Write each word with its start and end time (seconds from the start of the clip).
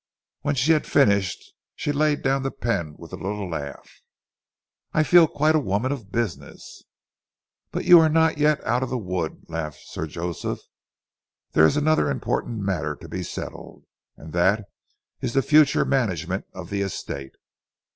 When 0.41 0.55
she 0.55 0.71
had 0.71 0.87
finished 0.87 1.53
she 1.75 1.91
laid 1.91 2.23
down 2.23 2.41
the 2.41 2.49
pen 2.49 2.95
with 2.97 3.13
a 3.13 3.17
little 3.17 3.47
laugh. 3.47 4.01
"I 4.93 5.03
feel 5.03 5.27
quite 5.27 5.53
a 5.55 5.59
woman 5.59 5.91
of 5.91 6.11
business." 6.11 6.81
"But 7.69 7.85
you 7.85 7.99
are 7.99 8.09
not 8.09 8.39
yet 8.39 8.63
out 8.65 8.81
of 8.81 8.89
the 8.89 8.97
wood," 8.97 9.43
laughed 9.47 9.81
Sir 9.85 10.07
Joseph. 10.07 10.57
"There 11.51 11.67
is 11.67 11.77
another 11.77 12.09
important 12.09 12.61
matter 12.61 12.95
to 12.95 13.07
be 13.07 13.21
settled, 13.21 13.85
and 14.17 14.33
that 14.33 14.65
is 15.21 15.33
the 15.33 15.43
future 15.43 15.85
management 15.85 16.45
of 16.51 16.71
the 16.71 16.81
estate. 16.81 17.35